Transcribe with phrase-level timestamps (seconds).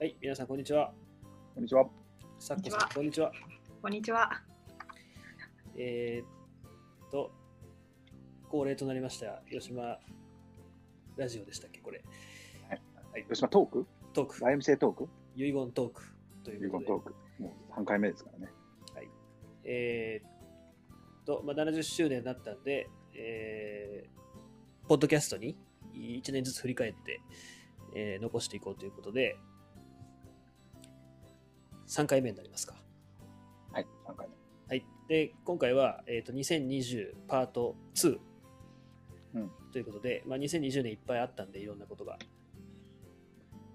[0.00, 0.92] はい、皆さん、こんにちは。
[1.56, 1.84] こんにちは。
[2.38, 3.32] さっこさん、こんにちは。
[3.82, 4.30] こんにちは。
[5.76, 7.32] えー、っと、
[8.48, 9.98] 恒例となりました、吉島
[11.16, 12.04] ラジオでしたっけ、これ。
[12.68, 12.76] は
[13.18, 13.86] い、吉島トーク？
[14.12, 15.08] トーク、?YMCA トーク？
[15.34, 16.02] 遺言トーク
[16.44, 17.14] ということで遺言ト、ーク。
[17.42, 18.52] もう3回目ですからね。
[19.64, 25.58] えー、っと、まあ、70周年になったんで、えー、ポッドキャストに
[25.92, 27.20] 1年ずつ振り返って、
[27.96, 29.36] えー残していこうということで、
[31.88, 32.74] 3回目になりますか。
[33.72, 34.34] はい、3回目。
[34.68, 34.86] はい。
[35.08, 38.18] で、今回は、えっ、と、2020パート2。
[39.34, 42.18] うんということで、まあ、2020年いっぱいあったんで、いろんなことが。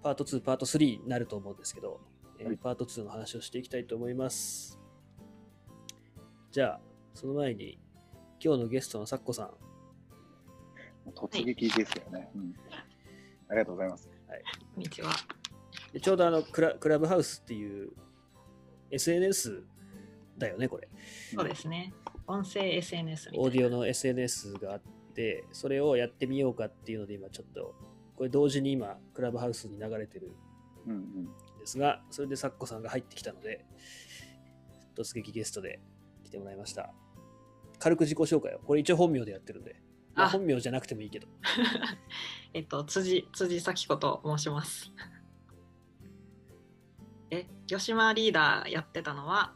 [0.02, 2.02] パート2、パート3になると思うんですけど、
[2.40, 4.80] えーはいパート2の話をしていきたいと思います。
[6.52, 6.82] じゃあ、
[7.14, 7.80] その前に、
[8.44, 9.56] 今日のゲストのさっこさん、も
[11.08, 12.54] う突撃ですよね、うん。
[13.50, 14.08] ありがとうございます。
[14.76, 15.10] こんにちは。
[15.94, 17.92] でちょうどあのクラ、クラブハウスっていう
[18.94, 19.64] SNS
[20.38, 20.88] だよね、これ。
[21.36, 21.94] そうですね。
[22.28, 23.46] 音声 SNS みたいな。
[23.46, 24.82] オーディオの SNS があっ
[25.14, 27.76] て、それをやってみようかっていうので、今ちょっと、
[28.16, 30.32] これ同時に今、クラブハウスに流れてる
[30.86, 31.00] うんうん。
[31.24, 31.26] ん
[31.60, 33.66] ですが、それでサッコさんが入ってきたので、
[34.96, 35.80] 突撃ゲストで
[36.24, 36.94] 来てもらいました。
[37.80, 38.60] 軽く自己紹介を。
[38.60, 39.76] これ一応本名でやってるんで、
[40.14, 41.28] まああ本名じゃなくてもいいけど。
[42.54, 44.92] えっと、辻、辻咲子と申します。
[47.34, 49.54] え、吉島リーダーやってたのは、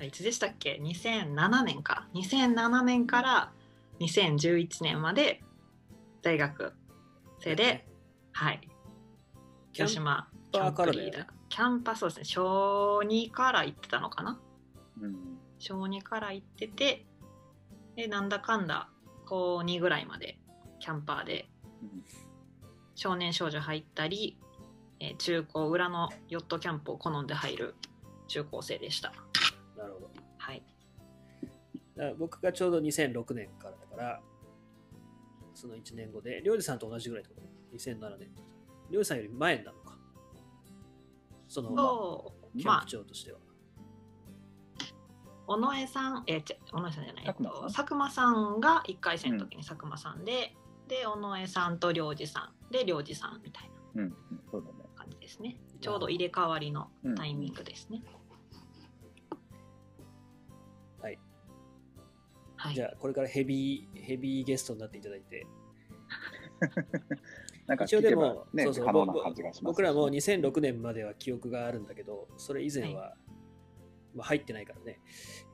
[0.00, 2.08] いつでしたっけ ?2007 年か。
[2.14, 3.52] 2007年から
[4.00, 5.42] 2011年まで
[6.22, 6.72] 大学
[7.38, 7.86] 生で、
[8.32, 8.68] はい。
[9.72, 11.26] 吉島パーからだよねキャンプリーダー。
[11.48, 12.24] キャンパーそうですね。
[12.24, 14.40] 小2から行ってたのかな？
[15.00, 15.16] うん
[15.58, 17.06] 小2から行ってて
[17.96, 18.88] でなんだかんだ
[19.26, 20.38] 高2ぐらいまで
[20.78, 21.50] キャンパーで
[21.82, 22.04] うん
[22.94, 24.38] 少年少女入ったり、
[25.00, 27.74] えー中高裏のヨットキャンプを好んで入る
[28.28, 29.12] 中高生でした
[29.76, 30.10] なるほど。
[30.38, 30.62] はい
[32.18, 34.22] 僕がちょうど2006年からだから、
[35.54, 38.42] その1年後で、りょうじさんと同じぐらいってこと ?2007 年と
[38.90, 39.98] りょうじさんより前なのか。
[41.46, 41.68] その、
[42.56, 43.38] キャンプまあ長としては。
[45.48, 47.50] 尾上さんえーち尾上さんじゃないえっ佐久間さん？
[47.50, 50.54] と佐久間さんが1回戦の時に佐久間さんで、
[50.88, 54.40] で尾上さんと良二さんで良二さんみたいなうんうん。
[54.50, 54.79] そうだね。
[55.30, 55.56] ですね。
[55.80, 58.02] ちょうど入れ替わりのタイミングですね、
[61.00, 61.18] はい。
[62.56, 62.74] はい。
[62.74, 65.46] じゃあ、これからヘビー、ヘビーゲストになっていただいて、
[67.66, 69.64] なんか一応でも、ね、そうそう可能な感じがします。
[69.64, 73.14] 僕らも2006年までは記憶があるんだけど、それ以前は、
[74.14, 75.00] まあ、入ってないからね、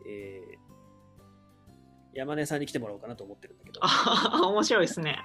[0.06, 0.76] えー
[2.14, 5.19] 山根さんに来てもらおうかなと思ってるんだけど、あ面白いですね。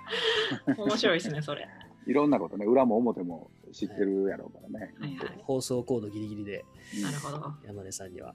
[0.78, 1.66] 面白いですね、それ。
[2.08, 4.94] いろんなことね、裏も表も知ってるやろうからね。
[5.00, 5.42] はいはい。
[5.44, 7.54] 放送コードギリギリでうんなるほど。
[7.66, 8.34] 山根さんには。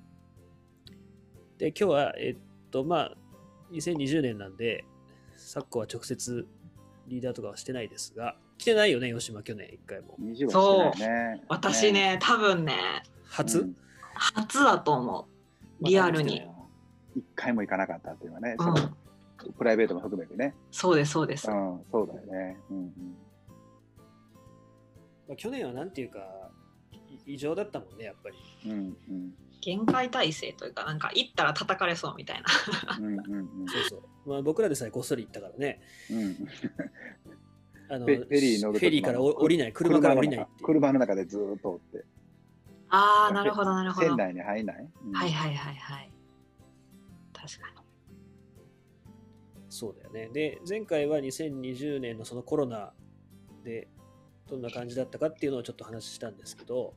[1.59, 3.17] で、今日は、えっと、まあ、
[3.73, 4.85] 2020年なんで、
[5.37, 6.47] 昨今は直接
[7.09, 10.17] リーダーとかはしてないですが、来てないよね、吉間、去年一回も。
[10.21, 11.45] 20はしてないね。
[11.49, 12.75] 私ね、多分ね、
[13.25, 13.77] 初、うん
[14.19, 15.29] 初だと思
[15.81, 15.85] う。
[15.85, 16.43] リアルに。
[17.15, 18.57] 一回も行かなかったっていうのはね、
[19.57, 20.55] プライベートも含めてね。
[20.71, 21.55] そうです、そうですう。
[21.55, 22.59] ん、そうだよね。
[22.71, 22.93] うんうん。
[25.29, 26.51] まあ、去年はなんていうか、
[27.27, 28.37] い異常だったもんね、やっぱり。
[28.67, 32.47] うんうん限界体制というか、なんか行ったら叩かれそうみたいな。
[32.99, 33.15] うんうん
[33.63, 34.31] うんそうそう。
[34.31, 36.37] まあ、僕らでさえこっそり行ったからね、うん
[37.89, 40.47] あのフェリーフェリーからお降りない、車から降りない。
[40.63, 42.05] 車の中でずーっとおって。
[42.91, 44.07] あー、なるほど、なるほど。
[44.07, 46.13] はい船内に入んない、うんはいはいはい。
[47.33, 47.87] 確かに。
[49.69, 50.31] そうだよね。
[50.33, 52.93] で、前回は2020年のそのコロナ
[53.65, 53.89] で、
[54.49, 56.95] どんな感じだったかっていうのをちょっと話したんですけど、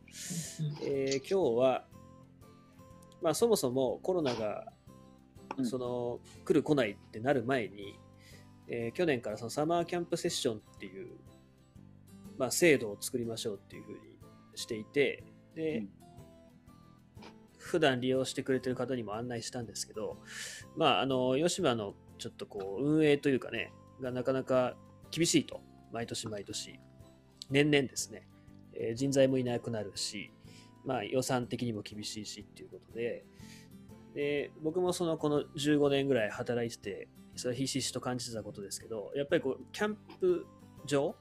[0.84, 1.86] えー今日は、
[3.22, 4.72] まあそもそもコロナが
[5.58, 5.66] うん。
[5.66, 8.00] その来る来ないってなる前に、
[8.68, 11.10] えー去年からそのサマーキャンプセッションっていう、
[12.38, 14.00] まあ、制度を作りましょうっていうふうに
[14.56, 15.24] していて、
[15.56, 15.90] で、うん。
[17.58, 20.18] 普段利用してくれてる方にも案内したんですけど、
[20.76, 24.76] まあ、あの、吉島のちょっとこう、運営というかね、がなかなか
[25.12, 25.62] 厳しいと、
[25.92, 26.80] 毎年毎年、
[27.50, 28.28] 年々ですね、
[28.74, 30.32] えー人材もいなくなるし、
[30.86, 33.26] まあ、予算的にも厳しいしっていうことで、
[34.14, 40.46] で、僕もその、この15年ぐらい働いてて、それはひしひしと感じてたことですけど、やっぱりこう、キャンプ
[40.86, 41.16] 場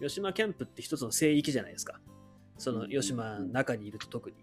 [0.00, 2.00] 吉島キャンプって一つの聖域じゃないですか。
[2.58, 4.36] その吉島の中にいると特に。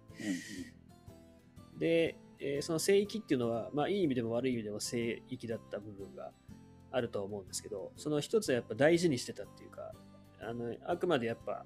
[1.78, 6.32] で、えーその聖域っていうのは、まあ、いい意味でも悪い意味でも聖域だった部分が
[6.92, 9.92] あると思うんですけど、その一つはやっぱ大事にしてたっていうか、
[10.42, 11.66] あのあくまでやっぱ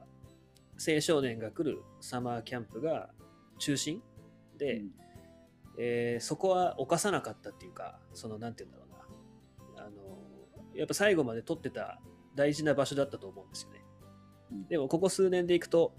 [0.78, 3.10] 青少年が来るサマーキャンプが
[3.58, 4.02] 中心
[4.58, 4.92] で、うん。
[5.78, 9.06] えーそこは犯さなかったっていうか、その、なんて言うんだろ
[9.76, 9.86] うな。
[9.86, 9.98] あの、
[10.74, 12.02] やっぱ最後まで取ってた
[12.36, 13.82] 大事な場所だったと思うんですよね。
[14.52, 14.68] うん。
[14.68, 15.94] でも、ここ数年でいくと、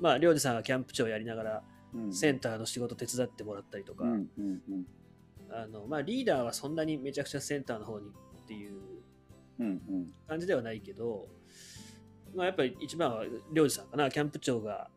[0.00, 1.62] まあ、りょうじさんがキャンプ長やりながら、
[1.94, 2.12] うん。
[2.12, 4.86] センターの仕事手伝ってもらったりとか、うんうんうん。
[5.50, 8.80] あの、まあ、リーダーはそんなにめちゃくちゃセンターの方にっていう
[9.58, 10.12] うんうん。
[10.28, 11.28] 感じではないけど、
[12.34, 14.90] まあ、やっぱり一番はりょうじさんかな、キャンプ長が、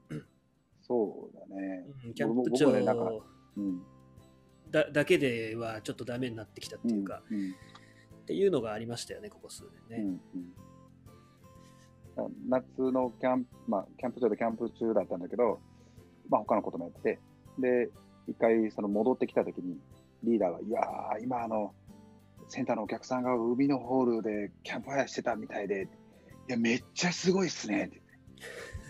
[0.82, 1.86] そうだね。
[2.06, 2.94] うんキャンプ僕長んか
[3.58, 3.82] うん。
[4.70, 7.56] だだけではちょっとダメになってきたっていうか、うんうん
[8.24, 10.04] っていうのがありましたよね、ここ数年ね。
[10.04, 10.06] う
[12.20, 15.62] んうん、夏のキャンプ、まあ、キャンプ場でキャンプ中だったんだけど、
[16.30, 17.20] まあ、他のこともやってて、
[17.58, 17.90] で、
[18.28, 19.80] 一回その戻ってきたときに、
[20.26, 21.74] リーダーが、いやー、今、あの、
[22.50, 25.88] センターのお客さんが海のホールでキャンプファイアしてたみたいで、
[26.48, 27.98] いや、めっちゃすごいっすねって。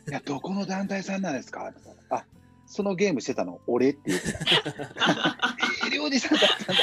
[0.09, 1.67] いや、どこの団体さんなんですか？
[1.69, 2.23] ってあ、
[2.65, 4.39] そのゲームしてたの、俺って言ってた。
[4.39, 6.75] えー、りょうじさんだったん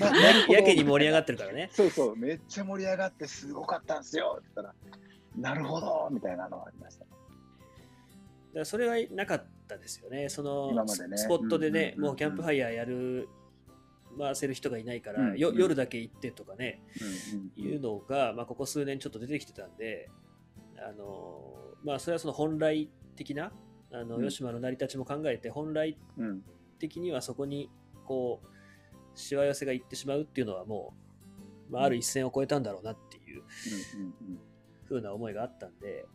[0.00, 0.10] だ。
[0.10, 1.70] ななるほどやけに盛り上がってるからね。
[1.72, 7.04] そうそう、めっちゃ盛り上がってすごかったんですよって言ったら、なるほどみたいなのがありました。
[8.54, 10.28] だそれはなかったですよね。
[10.28, 13.28] そのねスポットでね、うんうんうんうんもうキャンプファイヤーやる、
[14.18, 16.82] 回せる人がいないから、よ夜だけ行ってとかね、
[17.56, 20.10] うんいうのが、まあ、ここ数年ちょっと出てきてたんで、
[20.76, 23.52] あのまあ、それはその本来的な、
[23.92, 24.28] あのうん。
[24.28, 25.96] 吉間の成り立ちも考えて、本来
[26.78, 27.70] 的にはそこに、
[28.04, 30.94] こう、しわ寄せがいってしまうっていうのはも
[31.68, 33.42] う、まあ、ある一線を越えたんだろうなっていう
[34.22, 34.38] うん
[34.88, 36.06] 風な思いがあったんで、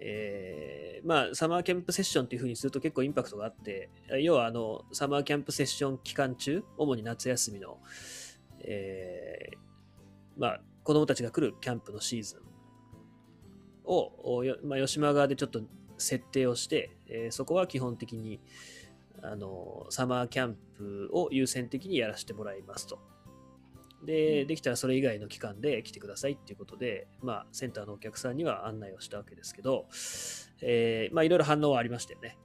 [0.00, 7.78] えーまあ、サマーキャンプセッションっていう風にすると結構インパクトがあって、要はあの、サマーキャンプセッション期間中、主に夏休みの、
[8.60, 9.58] えー
[10.38, 12.40] まあ、子供たちが来るキャンプのシーズン
[13.84, 15.60] を、まあ、吉間側でちょっと
[15.98, 18.40] 設定をして、えーそこは基本的に、
[19.22, 22.98] あの、サマーキャンプを優先的にやらせてもらいますと。
[24.04, 29.86] で、できたらそれ以外の期間で来てくださいっていうことで、まあ、センターのお客さんには案内をしたわけですけど、
[30.62, 32.38] えーまあ、いろいろ反応はありましたよね。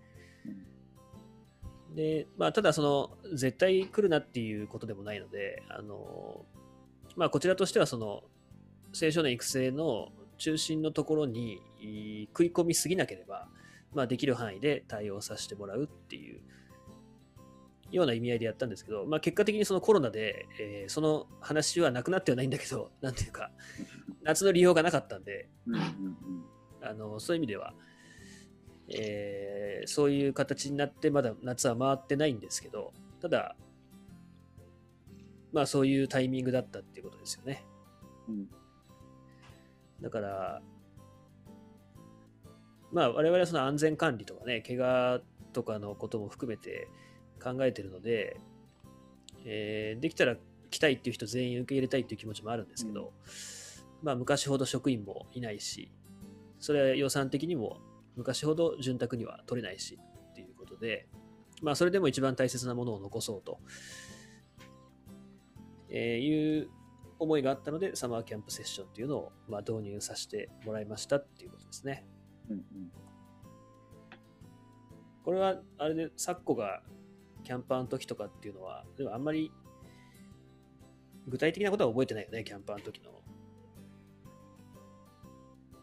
[1.96, 6.46] で、まあ、ただ、その、絶対来るなっていうことでもないので、あの、
[7.16, 8.24] まあ、こちらとしては、その、
[9.02, 13.48] 青少年育成の中心のところにい食い込みすぎなければ、
[13.94, 16.42] まあ、できる範囲で対応させてもらうっていう
[17.92, 23.52] ような意味合いでやったんですけど、まあ、結果的にそのコロナで、えーその話はなくなってはないんだけど、 なんていうか、
[24.24, 25.50] 夏の利用がなかったんで、
[26.82, 27.74] あのそういう意味では、
[28.90, 33.56] えーそういう形になって、まだ夏は回ってないんですけど、ただ、
[35.52, 37.66] まあそういうタイミングだったっていうことですよね。
[38.28, 38.50] うん
[40.02, 40.62] だから、
[42.92, 45.22] まあ我々はその安全管理とかね、怪我
[45.54, 46.90] とかのことも含めて
[47.46, 48.38] 考えてるので、
[49.46, 50.36] えーできたら
[50.72, 53.14] 来たいっていう人全員受け入れたいっていう気持ちもあるんですけど、
[54.02, 55.92] まあ昔ほど職員もいないし、
[56.60, 57.78] それは予算的にも
[58.16, 60.00] 昔ほど潤沢には取れないし
[60.32, 61.08] っていうことで、
[61.62, 63.60] まあそれでも一番大切なものを残そうと、
[65.90, 66.70] えーいう
[67.18, 72.04] 思いがあったので、サマーキャンプセッションっていうのをまあ導入させてもらいましたっていうことですね。
[72.50, 72.62] うん
[75.24, 76.84] これはあれで、サッコが
[77.46, 79.52] キャンパーの時とかっていうのは、でもあんまり
[81.28, 83.12] 具体的なことは覚えてないよね、キャンパーの時の。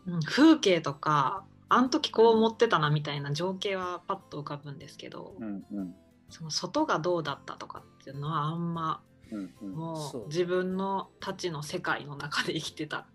[0.07, 5.95] うん風景とかあの時こう思ってたなみたいな情景はパッと浮かぶんですけど、うんうん。
[6.29, 9.73] その外がどうだったとかっていうのはあんまうんうん。
[9.73, 13.07] もう自分のたちの世界の中で生きてた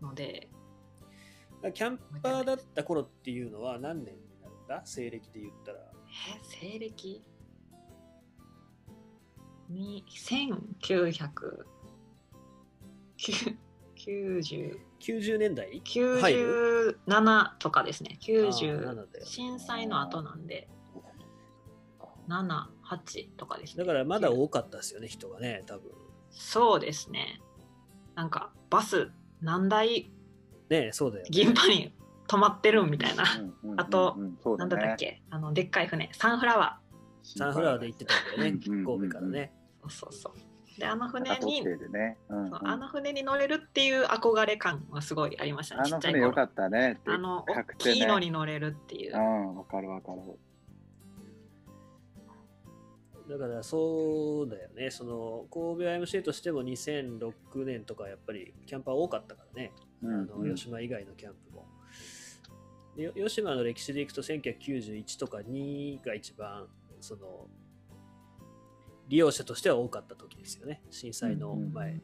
[0.00, 0.48] ので。
[1.74, 4.82] キャンパーだった頃っていうのは何年になるんだ？
[4.86, 5.78] 西暦で言ったら。
[5.80, 7.22] え西暦？
[9.68, 11.64] に1990
[13.96, 18.18] 90 90年代？97とかですね。
[18.20, 20.68] あー90 7だよ震災の後なんで。
[22.28, 23.84] 78とかですね。
[23.84, 25.90] だからまだ多かったですよね、人がね、多分。
[26.30, 27.40] そうですね。
[28.14, 29.10] なんかバス
[29.40, 30.12] 何台？
[30.68, 31.30] ねそうだよ、ね。
[31.30, 31.94] 現場に
[32.28, 33.24] 止まってるみたいな、
[33.78, 35.22] あとうんそうなんだったっねけ？
[35.30, 36.10] あのでっかい船。
[36.12, 36.78] サンフラワ
[37.22, 39.52] サンフラワーで行ってたんだよね、神戸からね。
[39.86, 40.44] ーそうそうそ
[40.76, 40.80] う。
[40.80, 42.18] であの船高にね。
[42.28, 42.50] うんうん。
[42.50, 50.20] そうあの船に乗れるっていう憧れ感はすごいありましたねあの船よかったねあの大きいのねに乗れるっていう、うんわかるわかる。
[53.28, 57.32] だからそうだよね、その神戸 IMC としても2006
[57.66, 60.54] 年とかやっぱりキャンパー多かったからね、うんあのうん。
[60.54, 61.66] 吉島以外のキャンプも。
[62.96, 66.66] よ吉島の歴史でいくと1991とか2が一番
[67.00, 67.46] その
[69.08, 70.82] 利用者としては多かった時ですよね。
[70.90, 72.02] 震災の前、うんうん。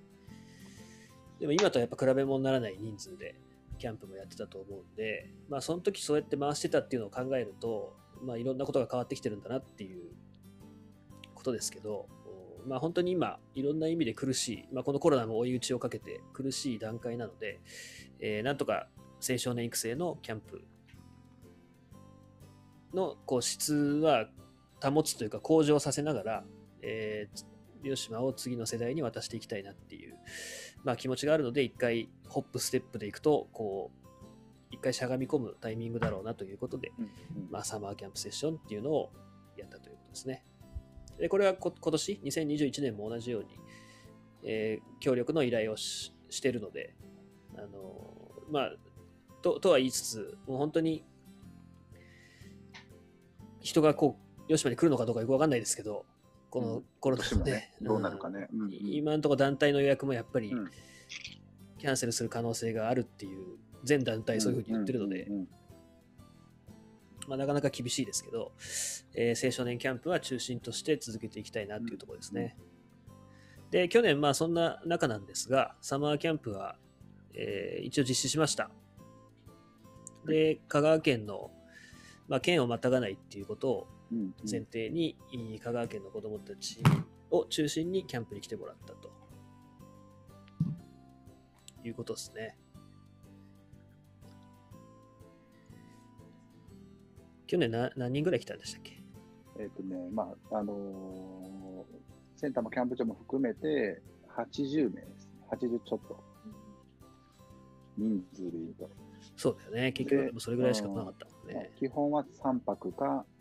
[1.40, 3.34] でも今とはやっぱ比べ物にならない人数で
[3.78, 10.12] キャンプもやってたと思うんでまあその時そうやって回してたっていうのを考えるとまあいろんなことが変わってきてるんだなっていう
[11.34, 12.06] ことですけど
[12.64, 17.60] おまあ本当に今いろんな意味で苦しい、まあ、このコロナも追い打ちをかけて苦しい段階なので、
[18.20, 18.86] えーなんとか
[19.26, 20.62] 青少年育成のキャンプ
[22.92, 24.26] のこう質は
[24.82, 26.44] 保つというか向上させながら、
[26.84, 30.16] えー広島を次の世代に渡していきたいなっていう、
[30.84, 34.04] まあ、気持ちがあるので一回ホップステップでいくとこう
[34.70, 37.10] 一回しゃがみ込むタイミングだろうなということで、うんうん
[37.50, 39.12] まあ、サマーキャンプセッションっていうのを
[39.58, 40.44] やったということですね。
[41.18, 43.48] でこれはこ今年？2021年も同じように、
[44.42, 46.94] えー協力の依頼をししてるので、
[47.56, 48.10] あの
[48.50, 48.72] まあ、
[49.42, 51.04] ととは言いつつ、もう本当に
[53.60, 56.06] 人がこう、吉島に来るのかどうかよくわかんないですけど、
[56.54, 56.84] このうん。
[57.00, 57.74] コロナね。
[57.82, 58.46] どうなるかね。
[58.52, 58.70] うんうん。
[58.72, 60.70] 今のところ団体の予約もやっぱりうん。
[61.78, 65.28] キャンセルする可能性があるっていう、全団体そういうふうに言ってるので、
[67.26, 68.52] まあ、なかなか厳しいですけど、
[69.14, 72.56] えー青少年キャンプは中心として続けていきたいなっていうところですね。
[73.72, 76.76] で、去年、まあそんな中なんですが、サマーキャンプは、
[77.34, 78.70] えー一応実施しました。
[80.24, 81.50] で、香川県の、
[82.28, 83.88] まあ、県をまたがないっていうことを
[84.48, 86.80] 前提に、いい香川県の子どもたち
[87.30, 89.10] を中心にキャンプに来てもらったと
[91.84, 92.56] いうことですね。
[97.46, 98.98] 去年な何人ぐらい来たんでしたっけ？
[99.58, 101.64] えっ、とね、まあ、あのー
[102.36, 104.02] センターもキャンプ場も含めて
[104.36, 105.32] 80名ですね。
[105.50, 106.22] 80ちょっと。
[107.96, 108.90] 人数で言うと。
[109.36, 109.92] そうだよね。
[109.92, 111.70] 結局それぐらいしか来なかったもんまあね。
[111.78, 113.33] 基本は3泊かうん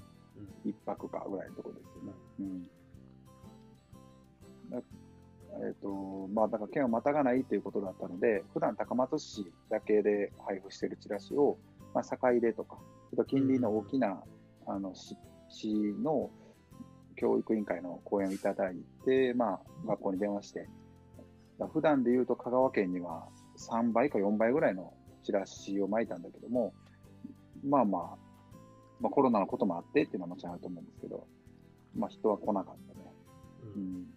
[0.66, 2.14] 1泊かぐらいのところですよね。
[2.40, 2.70] うん。
[4.70, 4.82] だ
[5.66, 11.58] えっ、と、まあ、だから県をまたがないということだったので、普段高松市だけで配布しているチラシを、
[11.94, 12.78] まあ、坂出とか、
[13.12, 14.24] ちょっと近隣の大きな、
[14.66, 15.16] あの市
[15.50, 16.32] 市の
[17.16, 20.68] 教育委員会の講演をいただいて、まあ、学校に電話して、
[21.60, 26.74] だ普段で言うと香川県には3倍か4倍ぐらいのチラシを巻いたんだけども、
[27.64, 28.18] まあまあ、
[29.04, 31.28] まあ、コロナのこともあってっていうのはもちろんあると思うんですけど、
[31.94, 33.14] まあ人は来なかったね。
[33.66, 34.08] ううんん。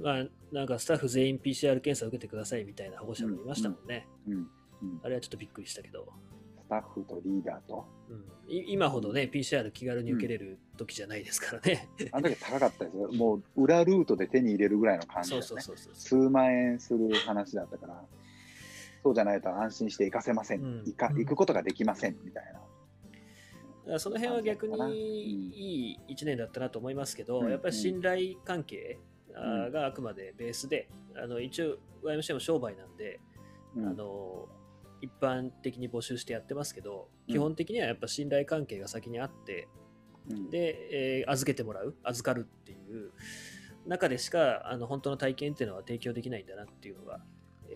[0.00, 4.08] まあ、なんかスタッフ全員 PCR 検査を受けてくださいみたいな保護者もいましたもんね。
[4.26, 4.34] うん。
[4.34, 4.48] うん。
[5.02, 6.06] あれはちょっとびっくりしたけど、
[6.64, 7.86] スタッフとリーダーと。
[8.08, 11.90] うん、い今ほどね、PCR 気軽に受けれる時じゃないですからね。
[12.10, 13.12] あの時高かったですよ。
[13.12, 15.60] もう裏ルートで手に入れるぐらいの感じそうだよね。
[15.60, 16.22] そうそうそう。
[16.24, 18.02] 数万円する話だったから、
[19.06, 20.62] そうじゃないと安心して行かせません。
[20.62, 20.82] うん。
[20.84, 22.44] 行か行くことができませんみたい
[23.86, 24.00] な。
[24.00, 27.50] その辺は逆にいい1年だったなと思いますけど、うん。
[27.50, 28.98] やっぱり信頼関係
[29.72, 33.20] があくまでベースで、あの一応 YMCA も商売なんで、
[33.76, 33.86] うん。
[33.86, 34.48] あの
[35.00, 37.32] 一般的に募集してやってますけど、うん。
[37.32, 39.68] 基本的にはやっぱ信頼関係が先にあって、
[40.28, 40.50] うん。
[40.50, 43.12] で、えー預けてもらう、預かるっていう
[43.86, 47.20] 中でしかあの本当の体験っていうのは提供できないんだなっていうのが、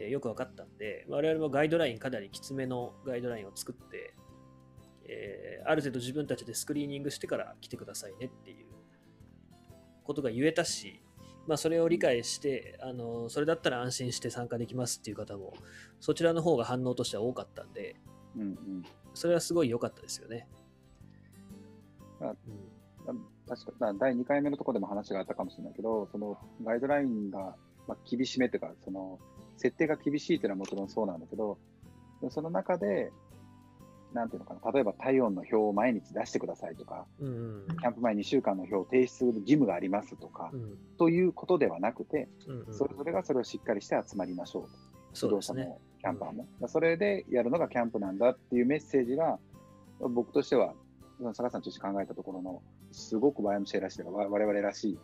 [0.01, 4.15] えーよく分かったんで、我々もガイドライン、かなりきつめのガイドラインを作って、
[5.05, 8.67] えーある程度自分たちでスクリーニングしてから来てくださいねっていう
[10.05, 11.03] ことが言えたし、
[11.47, 15.53] まあ、それを理解してあの、それだったら安心して参加できますっていう方も、
[16.01, 17.97] そちらの方が反応としては多かったんで、
[18.37, 20.49] うんうんそれはすごい良かったですよね。
[22.21, 22.27] あ
[23.09, 27.57] うん確かだ第2回目のところでも話があったかもしれないけど、そのガイドラインが、
[27.89, 29.19] まあ、厳しめというか、その
[29.61, 31.59] 設定が厳しいというのはもちろんそうなんだけど、
[32.31, 33.13] その中で、
[34.15, 45.27] なんていうのかな、例えば体温の表を毎日出してくださいとか、うんキャンプ前2週間の表を提出する義務がありますとかう、んということではなくて、うんうんそれぞれがそれをしっかりして集まりましょうと。
[45.27, 46.47] 指導者もキャンパーも。
[46.69, 49.39] それでやるのがキャンプなんだっていうメッセージが、
[49.99, 50.75] 僕としては、
[51.35, 52.63] 坂さんとして考えたところの、
[52.93, 54.99] すごく YMCA らしい我々らしい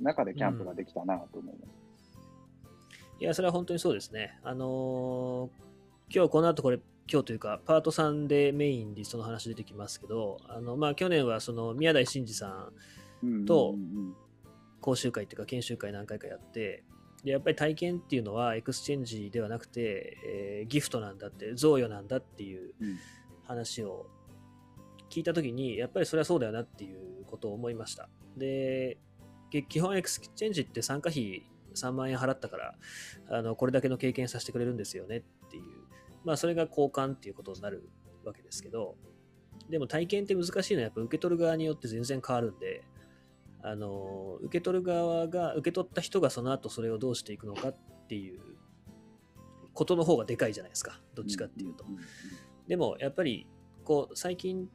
[0.00, 1.85] 中でキャンプができたなと思います。
[3.18, 4.38] いや、それは本当にそうですね。
[4.42, 5.66] あのー
[6.08, 6.78] 今日この後これ、
[7.10, 12.70] 今日というか、パート3でメインでその話出てきますけど、あの、まあ、去年はその宮台真司さ
[13.24, 14.14] んうんとうん
[14.80, 16.84] 講習会っていうか研修会何回かやって、
[17.24, 22.96] でやっぱり体験っていうのは exchange ではなくて、えーギフトなんだって、贈与なんだっていううん
[23.46, 24.06] 話を
[25.10, 28.08] 聞いたときに、やっぱりそれはそうだよなっていうことを思いました。
[28.36, 28.98] で、
[29.50, 31.44] け基本 exchange って参加費
[31.76, 32.74] 3万円払ったから、
[33.28, 35.64] あのこれだけの経験させてくれるんですよねっていう。
[36.24, 37.88] まあ、それが交換っていうことになる
[38.24, 38.96] わけですけど、
[39.70, 42.82] でも体験って難しいのはやっぱ受け取る側によって全然変わるんで、
[43.62, 47.76] あの受け取る側が、受け取った人がその後それをどうしていくのかっ
[48.08, 48.40] ていう
[49.72, 51.84] ことの方がでかいじゃないですか、どっちかっていうと。
[52.66, 53.46] でもやっぱり
[53.84, 54.68] こう最近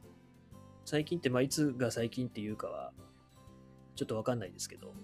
[0.84, 2.92] 最近ってまあいつが最近っていうかは
[3.94, 4.94] ちょっとわかんないですけど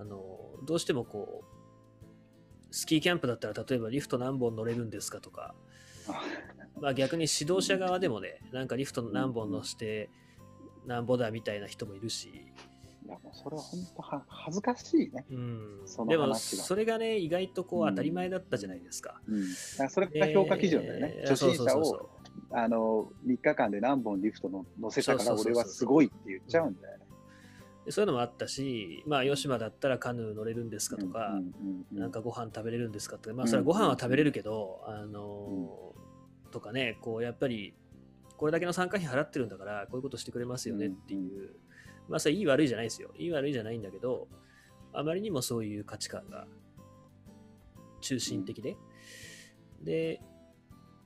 [0.00, 0.20] あの
[0.64, 5.54] どうしてもこうスキーキャンプだったら例えばリフト何本乗れるんですかとか、
[6.80, 10.10] まあ、逆に指導者側でもねなんかリフト何本乗して
[10.86, 12.28] なんぼだみたいな人もいるし、
[13.06, 15.24] いやもうそれは本当は恥ずかしいね。
[15.30, 19.20] うんでもそれがね意外とこう当たり前だったじゃないですか。
[19.26, 19.46] うん、だ
[19.78, 21.14] からそれが評価基準だよね。
[21.18, 22.10] えー初心者を
[22.50, 26.93] あの3日間で何本リフトの乗せたから俺はすごいって言っちゃうんだよね。
[27.84, 31.38] でそういうのもあったし、まあ、吉間だったらカヌー乗れるんですかとか、
[31.92, 36.04] なんかご飯食べれるんですかって、まあ、うんそれはご飯は食べれるけど、あのー
[36.54, 37.74] とかね、こう、やっぱり、
[38.36, 41.56] これだけの参加費払ってるんだから、こういうことしてくれますよねっていう、
[42.08, 43.10] まあ、それいい悪いじゃないですよ。
[43.18, 44.28] いい悪いじゃないんだけど、
[44.92, 46.46] あまりにもそういう価値観が
[48.00, 48.76] 中心的で、
[49.82, 50.20] で、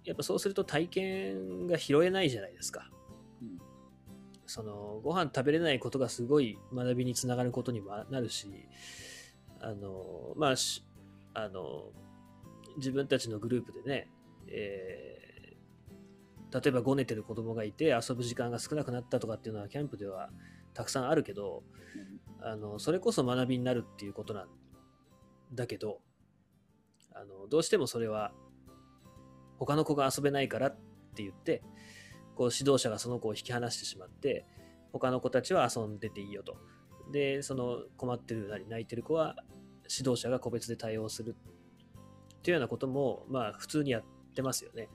[0.04, 2.90] やっぱそうすると体験が拾えないじゃないですか。
[4.48, 8.66] そのご飯食べれないことがすごい学びにつながることにもなるし、
[9.60, 10.54] あのまあ
[11.34, 11.92] あの
[12.78, 14.10] 自分たちのグループでね、
[14.48, 15.28] えー
[16.50, 20.30] 例えばごねてる子供がいて遊ぶ時間が少なくなったとかっていうのはキャンプでは
[20.72, 21.62] たくさんあるけど
[22.40, 24.48] あのそれこそ学びになるっていうことなん
[25.54, 25.98] だけど
[27.14, 28.32] あのどうしてもそれは
[29.58, 30.76] 他の子が遊べないからっ
[31.14, 31.62] て言って
[32.38, 34.46] こう指導者がその子を引き離してしまって
[34.92, 36.56] 他の子たちは遊んでていいよと。
[37.10, 39.34] でその困ってるなり泣いてる子は
[39.90, 44.04] 指導者が個別で対応するっていうようなこともまあ普通にやっ
[44.36, 44.88] てますよね。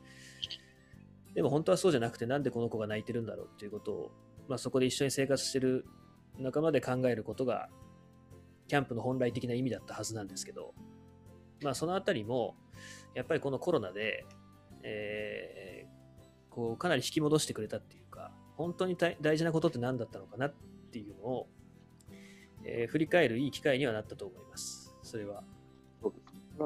[1.34, 4.12] でも本当はそうじゃなくてなんでこの子が泣いてるんだろうっていうことを、
[4.48, 5.86] まあ、そこで一緒に生活してる
[6.38, 7.68] 仲間で考えることが
[8.70, 10.74] キャンプの本来的な意味だったはずなんですけど
[11.62, 12.56] まあそのあたりも
[13.16, 14.26] やっぱりこのコロナで、
[14.84, 15.83] えー
[16.54, 20.54] こうかなり引き戻してくれたっていうか本当に大大事なことって何だったのかなっ
[20.92, 21.48] ていうのを、
[22.64, 24.96] えー振り返るいい機会にはなったと思います。
[25.02, 25.44] それは。
[26.02, 26.20] そうで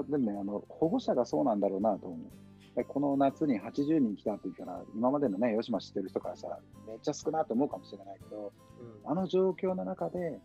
[0.06, 0.12] す。
[0.12, 2.20] でもねあの、保護者がそうなんだろうなと思う。
[2.76, 8.52] でこの夏に80人来たって言ったら、今までのね、吉島知ってる人からしたら、めっちゃ少なと思うかもしれないけど、
[9.06, 9.12] うん。
[9.12, 10.40] あの状況の中で、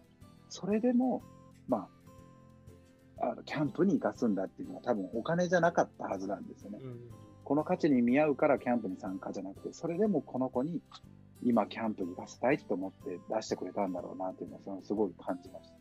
[0.49, 1.23] それでも、
[1.69, 1.89] ま
[3.21, 6.79] あ、あのキャンプに行かすんだっていうのは、多分お金じゃなかったはずなんですよね。
[6.81, 10.81] うんこの価値に見合うからキャンプに参加じゃなくて、それでもこの子に
[11.43, 15.75] 今キャンプに行かせたいと思って出してくれたんだろうなっていうのは、そのすごい感じました。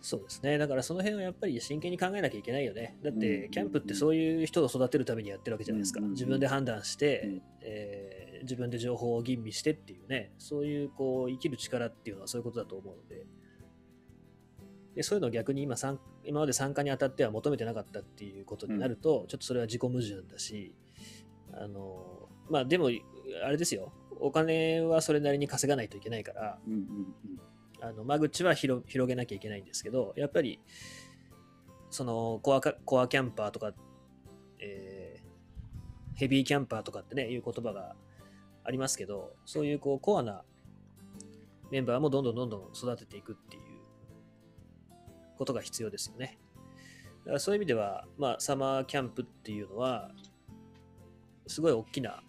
[0.00, 0.58] そうですね。
[0.58, 2.98] だからその辺はやっぱり真剣に考えなきゃいけないよね。
[3.02, 6.00] だっうんて、キャンプってそういう人を育てるためにやってるわけじゃないですか。
[6.00, 13.24] うん自分で判断して、うんえー自分で情報を吟味してっていうね、そういうこう生きる力っていうのはそういうことだと思うので、
[14.94, 20.74] でそういうのを逆に今参今まで参加にあたっては求めてなかったっていうことになると、ちょっとそれは自己矛盾だし、
[21.52, 22.90] あの、まあでも、
[23.44, 23.92] あれですよ。
[24.20, 26.82] お金はそれなりに稼がないといけないから、うんうん
[27.80, 30.60] あの間口は広広げなきゃいけないんですけど、やっぱり、
[31.90, 33.72] そのコアカコアキャンパーとか、
[34.60, 35.32] えー
[36.14, 37.96] ヘビーキャンパーとかってね、いう言葉が
[38.64, 40.42] ありますけど、そういうこうコアな
[41.70, 43.62] メンバーもどんどんどんどん育てていくっていう
[45.42, 46.38] ことが必要ですよね。
[47.24, 50.10] だからそういう意味では、まあ、サマーキャンプっていうのは、
[51.48, 52.22] すごい大きな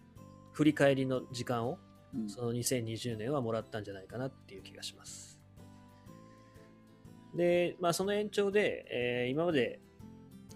[0.54, 1.78] 振り返りの時間を
[2.16, 5.40] うんその2020年はもらったんじゃないかなっていう気がします。
[7.36, 9.80] で、まあ、その延長で、えー今まで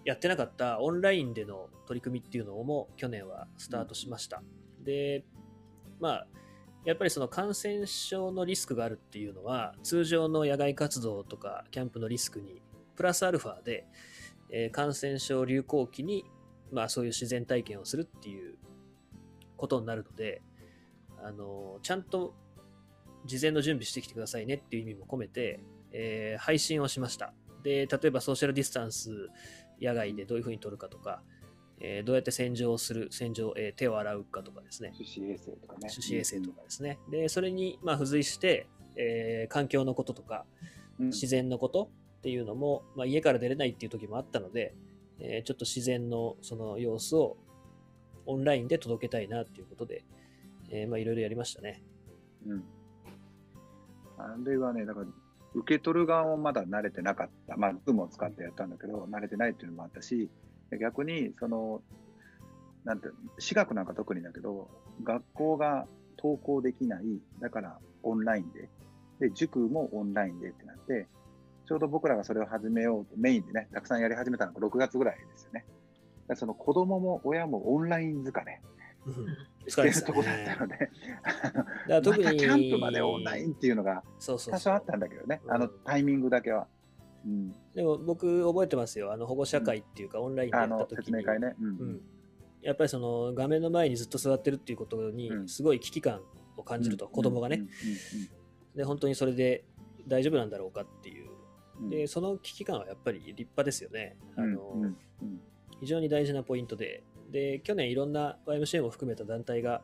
[0.04, 4.42] やってなかったオンラインでの取り組みっていうのも去年はスタートしました。
[4.84, 5.24] で、
[6.00, 6.26] まあ、
[6.88, 12.62] やっぱりその感染症のリスクがあるっていうのは、通常の野外活動とかキャンプのリスクに
[12.96, 13.86] プラスアルファで、
[14.48, 16.24] えー感染症流行期に、
[16.72, 18.56] まあ、そういう自然体験をするっていう
[19.58, 20.40] ことになるので、
[21.22, 22.32] あのちゃんと
[23.26, 25.60] 事前の準備してきてくださいねっていう意味も込めて、
[25.92, 27.34] えー配信をしました。
[27.62, 29.28] で、例えばソーシャルディスタンス
[29.78, 31.22] 野外でどういうふうに取るかとか、
[31.80, 35.88] えーどうやって洗浄する、洗浄、えー手を洗うかとかですね、手指衛生とかね。
[35.88, 36.98] 手指衛生とかですね。
[37.10, 40.44] で、それにまあ付随して、えー環境のこととか、
[40.98, 44.74] うん、自然のことっていうのも、まあ、家から出れないっていう時もあったので、
[45.20, 47.36] えーちょっと自然のその様子を
[48.26, 50.04] オンラインで届けたいなっていうことで、
[50.70, 51.82] えーまあいろいろやりましたね。
[52.46, 52.64] うん。
[54.18, 55.06] あれはね、だから、
[55.54, 57.56] 受け取る側もまだ慣れてなかった。
[57.56, 60.28] まあ、ズームを使ってやったんだけど、慣れてないっていうのもあったし、で
[60.76, 61.82] 逆に、その、
[62.84, 64.68] なんて、私学なんか特にだけど、
[65.02, 65.86] 学校が
[66.18, 67.04] 登校できない、
[67.40, 68.68] だからオンラインで、
[69.20, 71.06] で、塾もオンラインでってなって、
[71.66, 75.66] ちょうど僕らがそれを始めようと、メインでね、たくさんやり始めたのが6月ぐらいですよね。
[76.34, 78.60] その子供も親もオンライン疲れ
[79.06, 79.14] うん
[79.66, 80.90] してる疲れてたとこだったね。
[81.86, 86.66] ので、特にまたキャンプまでオンラインっていうのが多少あったんだけどね、うんあのタイミングだけは。
[87.24, 89.12] うん、でも僕覚えてますよ。
[89.12, 91.04] あの保護者会っていうか、オンラインでやった時に。
[91.04, 91.54] 説明会ね。
[91.60, 91.66] うん。
[91.66, 92.00] うん。
[92.62, 95.48] やっぱりその画面の前にずっと座ってるっていうことにうん。
[95.48, 96.20] すごい危機感
[96.56, 97.62] を感じると、子供がね、うん。
[97.62, 97.68] うん。
[98.76, 99.64] で本当にそれで
[100.06, 101.28] 大丈夫なんだろうかっていう。
[101.80, 101.84] うん。
[101.84, 104.16] うんでその危機感はやっぱり立派ですよね。
[104.36, 104.82] あの、うん。
[104.82, 104.96] うん。
[105.22, 105.40] うん。
[105.80, 107.02] 非常に大事なポイントで。
[107.30, 109.82] で去年いろんな YMCA も含めた団体が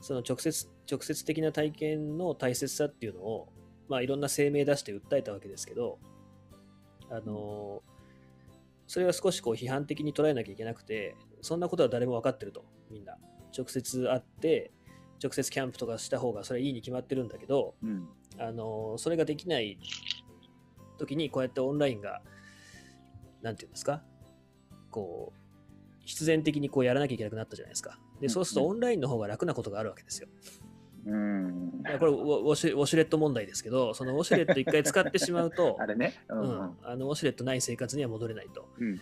[0.00, 3.52] その直接直接的な体験の大切さっていうのを、
[3.88, 5.98] まあ、いろんな声明出して訴えたわけですけど
[7.10, 7.82] あの
[8.86, 13.16] それは少しこう批判的に捉えなきゃいけなくてそんなことは誰も分かってるとみんな。
[13.56, 14.70] 直接会って
[15.22, 18.08] 直接キャンプとかした方がそれはいいに決まってるんだけどうん。
[18.38, 19.78] あのそれができない
[20.98, 22.22] 時にこうやってオンラインが
[23.42, 24.02] なんていうんですか？
[24.90, 25.38] こう
[26.04, 27.98] 必然的にこうやらなきゃいけなくなったじゃないですか。
[28.20, 30.28] でそうするとうんオンラインの方が楽なことがあるわけですよ。
[30.64, 30.69] うん
[31.04, 36.14] だからこれウォシュウォシュレット問題ですけどそのウォシュレット一回使ってしまうと あれね。
[36.28, 36.40] ううん。
[36.40, 36.48] うん。
[36.48, 38.68] んあのウォシュレットない生活には戻れないと。
[38.78, 39.00] うん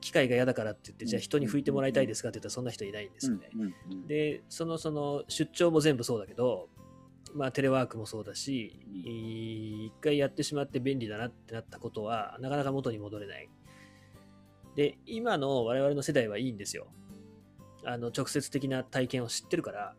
[0.00, 6.68] 機械が嫌だからって言ってうんじゃあ人に拭いてもらいたいですかって言ったらそんな人いないんですよね、うんうんでそのその出張も全部そうだけど、
[7.34, 9.00] まあ、テレワークもそうだし、うん。
[9.86, 13.48] 一回やってしまって便利だなってなったことはなかなか元に戻れない。
[14.74, 16.88] で今の我々の世代はいいんですよ。
[17.84, 19.94] あの直接的な体験を知ってるから、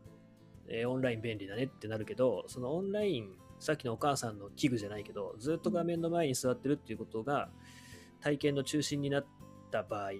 [0.73, 7.49] えーオンライン便利だねってなるけどそのオンラインさっきのお母さんの器具じゃないけどずっと画面の前に座ってるっていうことが
[8.19, 9.25] 体験の中心になっ
[9.71, 10.13] た場合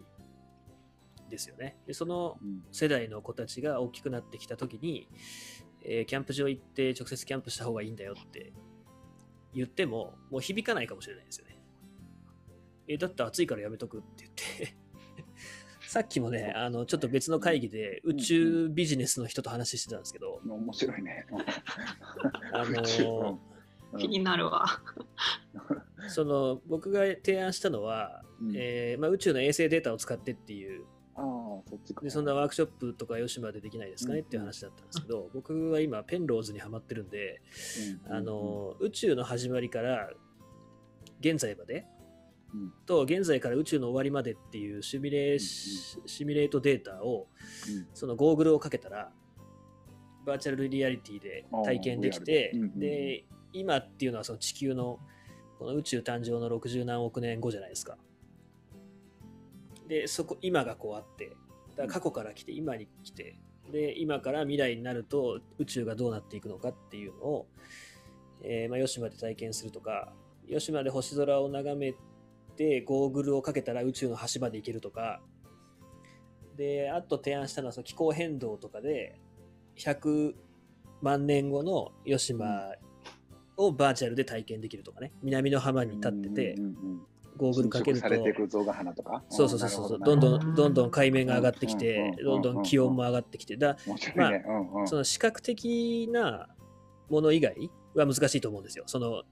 [1.30, 1.78] ですよね。
[1.88, 2.64] でそのうん。
[2.72, 5.08] 世代の子たちが大きくなってきた時に、
[5.82, 8.54] えーキャンプ場行って直接キャンプした方がいいんだよって
[9.54, 11.58] 言ってももう響かないかもしれないですよね。
[12.88, 14.32] えだって暑いからやめとくって言っ
[14.68, 14.76] て
[15.94, 21.28] さっきもねあのちょっと別の会議で宇宙ビジネスの人と話してたんですけど、面白いね。
[22.52, 23.38] あのー
[23.92, 24.00] うん。
[24.00, 24.66] 気になるわ。
[26.08, 28.54] その僕が提案したのは、うん。
[28.56, 30.84] えーまあ、宇宙の衛星データを使ってっていう。
[31.14, 31.24] ああ、
[31.70, 32.02] そっちか。
[32.02, 37.40] でそんなワークショップとか吉島でできないですかねっていう話だったんですけど、僕は今ペンローズにはまってるんで、
[38.08, 38.16] うん。
[38.16, 40.10] あ、の宇宙の始まりから
[41.20, 41.93] 現在まで、うん
[42.86, 47.28] と現在から宇宙の終わりまでっていうシミュレーシシミュレートデータを
[47.68, 47.88] うん。
[47.94, 49.12] そのゴーグルをかけたら
[50.26, 55.00] バーチャルリアリティで体験できてで今っていうのはその地球の
[55.60, 57.98] この宇宙誕生の60何億年後じゃないですか。
[59.88, 61.36] でそこ今がこうあって
[61.76, 63.38] だ過去から来て今に来て
[63.72, 67.48] で今から未来になると宇宙がどうなっていくのかっていうのを、
[68.42, 70.14] えーまあ、吉島で体験するとか
[70.48, 71.94] 吉島で星空を眺め
[72.56, 75.22] てゴーグルをかけたら宇宙の端まで行けるとか。
[76.56, 79.20] であと提案したのはその気候変動とかで
[79.76, 80.36] 100
[81.02, 82.72] 万年後の吉島
[83.58, 85.12] をバーチャルで体験できるとかね。
[85.24, 86.56] 南の浜に立ってて
[87.38, 88.08] ゴーグルかけると。
[89.30, 93.58] そうそうそうそうなどんどんどんどん海面が上がってきてどんどん気温も上がってきて。
[93.58, 94.46] だ面白いね。
[94.48, 94.88] うんうん。
[94.88, 96.50] その視覚的な
[97.10, 98.84] もの以外は難しいと思うんですよ。
[98.88, 99.24] その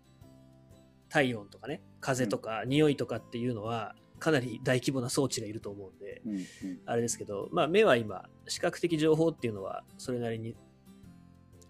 [1.12, 6.46] 体温とかね、風とか匂いとかっていうのはかなり大規模な装置がいると思うんで、うんうん。
[6.86, 10.56] あれですけど、まあ目は今、視覚的情報っていうのはそれなりに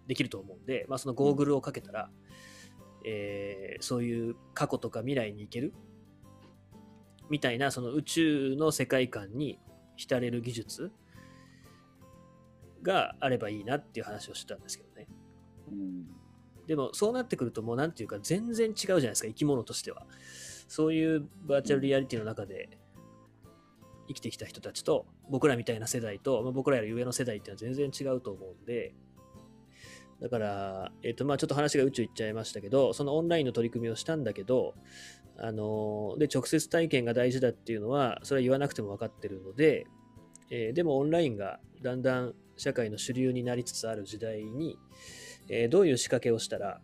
[0.06, 2.08] できると思うんで、まあそのゴーグルをかけたら、
[3.04, 5.72] えーそういう過去とか未来に行ける
[7.28, 9.58] みたいなその宇宙の世界観に
[9.96, 10.92] 浸れる技術
[12.82, 15.08] があればいいなっていう話をしてたんですけどね。
[15.72, 16.21] うん
[16.66, 20.06] でもそうなってくるともうなんていうか全然違うじゃないですか生き物としては。
[20.68, 22.78] そういうバーチャルリアリティの中で
[24.08, 28.94] 生きてきた人たちと僕らみたいな世代と、まあ、僕らより上の世代っていうのは全然違うと思うんで。
[30.20, 34.74] だから、えっとまあ、ちょっと話が宇宙行っちゃいましたけどそのオンラインの取り組みをしたんだけど
[35.36, 39.88] あので直接体験が大事だっていうのはそれは言わなくても分かってるので、
[40.50, 44.78] えーでもオンラインがだんだん社会の主流になりつつある時代に、
[45.48, 46.80] えーどういう仕掛けをしたら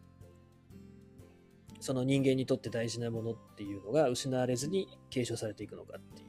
[1.80, 6.28] その人間にとって大事なものっていうのが失われずに継承されていくのかっていう、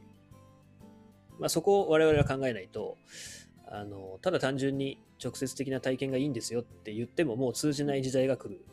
[1.40, 2.98] まあ、そこを我々は考えないと
[3.68, 8.64] あのただ単純に直接的な体験がいいんですよって言ってももう通じない時代が来る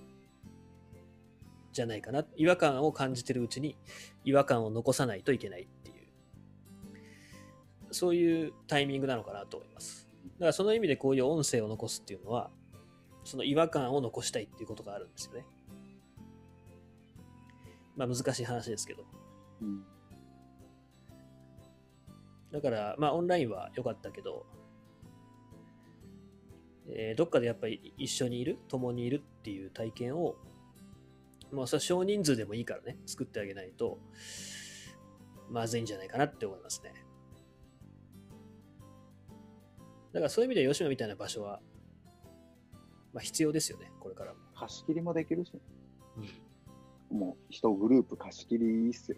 [1.76, 2.24] じゃないかな。
[2.36, 3.76] 違和感を感じてるうちに
[4.24, 7.94] 違和感を残さないといけないっていう。
[7.94, 10.08] そういうタイミングなのかなと思います。
[10.24, 12.50] だからその意味でこういう音声を残すっていうのは、
[13.26, 15.44] その違和感を残したいっていうことがあるんですよね。
[17.96, 19.04] まあ難しい話ですけど。
[19.62, 19.84] うん
[22.52, 24.46] だから、まあオンラインは良かったけど、
[26.88, 30.36] えーどっかでやっぱり一緒にいる、共にいるっていう体験を、
[31.52, 33.98] まあそれは少人数でもいいからね、作ってあげないと、
[35.50, 36.94] まずいんじゃないかなって思いますね。
[40.12, 41.60] だからそういう意味で吉野みたいな場所は、
[43.16, 44.40] まあ必要ですよね、これからも。
[44.54, 45.52] 貸し切りもできるし、
[46.16, 49.16] うんもう一グループ貸し切りいいっすよ。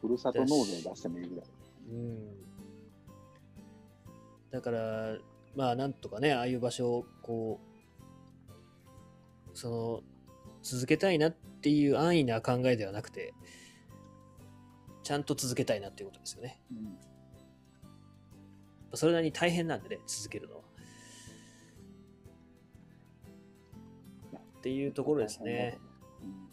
[0.00, 1.46] ふるさと納税出してもいいぐらい。
[1.90, 2.28] うん
[4.50, 5.18] だから、
[5.54, 7.60] まあ、なんとかね、ああいう場所を、こ
[9.54, 10.02] う、その、
[10.62, 13.32] 続けたいなっていう安易な考えではなくて、
[15.04, 16.60] ちゃんと続けたいなっていうことですよね。
[16.72, 16.98] うん
[18.94, 20.62] それなりに大変なんでね、続けるのは。
[24.60, 25.78] っていうところですね。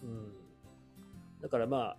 [0.03, 0.33] うんうん。
[1.41, 1.97] だからま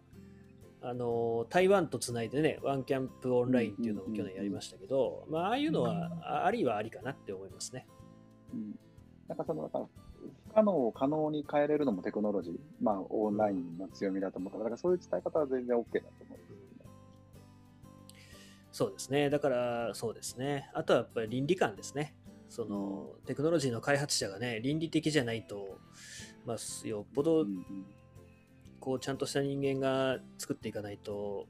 [0.83, 7.87] あ、あの台湾とつないでね、ワンキャンプオンラインっていうのを去年やりましたけど、まあ、ああいうのは、あありはありかなって思いますね。
[8.55, 8.79] うん
[9.29, 9.85] なんかその、だから、
[10.49, 16.38] 不可能を可能に変えれるのもテクノロジー、まあ、オンラインの強みだと思うから、だからそういう伝え方は全然 OK だと思う。
[18.73, 19.29] そうですね。
[19.29, 20.71] だから、そうですね。
[20.73, 22.14] あとはやっぱり倫理観ですね。
[22.49, 25.79] その、テクノロジーの開発者がね、倫理的じゃないと、
[26.47, 27.47] まあ、よっぽど
[28.81, 31.47] こうちゃんとした人間が作っていかないと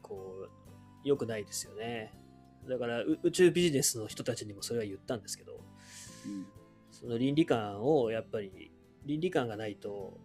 [0.00, 0.48] こう
[1.02, 2.12] 良くないですよね。
[2.68, 5.60] だからう宇宙ビジネスの人たちにもそれは言ったんですけど
[6.26, 6.46] うん。
[6.90, 8.70] その倫理観をやっぱり
[9.04, 10.18] 倫理観がないと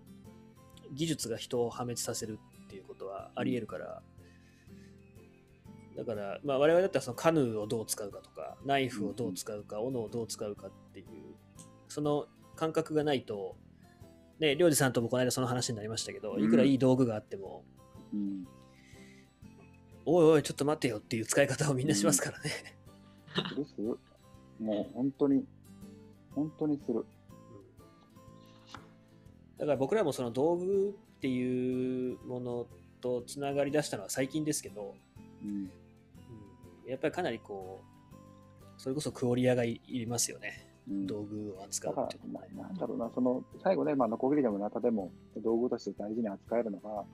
[0.94, 4.04] 技術が人を破滅させるっていうことはあり得るから
[6.02, 11.06] だから、まあ、我々だったらそのカヌーをどう使うかとかナイフをどう使うか斧をどう使うかっていう
[11.88, 13.56] その感覚がないと
[14.40, 17.64] ね、りょうじさんともこの間その話になりましたけど、いくらいい道具があっても、
[18.12, 18.48] うん
[20.04, 22.50] おいおい、ちょっと待ってよっていう使い方をみんなしますからね。
[23.50, 24.00] するする。
[24.60, 25.46] もう本当に、
[26.34, 27.06] 本当にする。
[29.60, 32.68] だから僕らもその道具っていうもの
[33.00, 34.96] とつながり出したのは最近ですけど、
[35.44, 35.72] うんうん
[36.86, 38.16] やっぱりかなりこう、
[38.78, 40.68] それこそクオリアがいいりますよね。
[40.90, 42.54] うん道具を扱うっていうのはね。
[42.58, 47.06] ら、ななんだろうな、その、最後ね、まあ、ノコギリでもナタでも道具として大事に扱えるのが、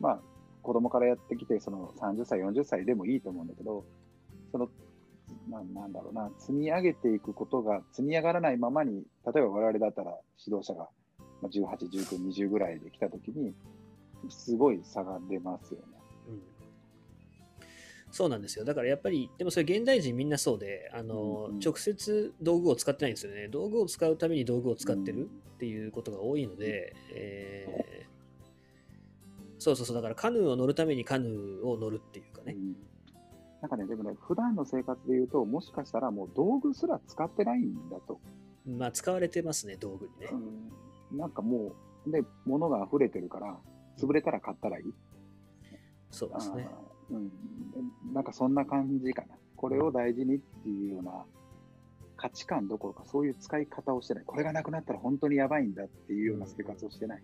[0.00, 0.20] まあ、
[0.62, 3.84] 子供からやってきて、その30歳、40歳でもいいと思うんだけど、
[4.50, 4.68] その、
[5.48, 10.88] ななんだろうな、積み上げていくことが積み上がらないままに、例えば我々だったら指導者が
[11.42, 13.54] まあ18、19、20ぐらいで来たときに、
[14.30, 15.91] すごい差が出ますよね。
[18.12, 18.64] うんそうなんですよ。
[18.64, 23.48] だからやっぱり、でもそれ現代人みんなそうで、あの、うんうん直接道具を使ってないんですよね。
[23.48, 28.12] 道具を使うために道具を使ってるっていうことが多いので、えー
[29.62, 32.54] そうそうそう、だからカヌーを乗るためにカヌーを乗るっていうかね。
[32.54, 32.76] うん
[33.62, 38.20] なんかね、でもね、普段の生活で言うと、もしかしたらもう道具すら使ってないんだと。
[38.66, 40.30] まあ使われてますね、道具にね。
[41.12, 41.72] うん、なんかも
[42.04, 43.56] う、で、物が溢れてるから、
[43.96, 44.84] 潰れたら買ったらいい。
[46.10, 46.68] そうですね。
[47.12, 49.34] うん、なんかそんな感じかな。
[49.56, 51.24] これを大事にっていうような
[52.16, 54.24] 価値観どころか、そういう使い方をしてない。
[54.24, 57.22] これがなくなったら本当にやばいんだっていうような生活をしてない。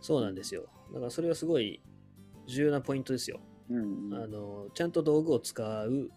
[0.00, 0.66] そうなんですよ。
[0.92, 1.80] だからそれはすごい
[2.46, 3.40] 重要なポイントですよ。
[3.70, 6.10] うんうんあの、ちゃんと道具を使う